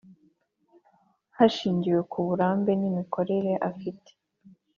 hashingiwe 1.37 1.99
ku 2.11 2.17
burambe 2.27 2.71
n 2.79 2.81
imikorere 2.89 3.51
afite 3.69 4.11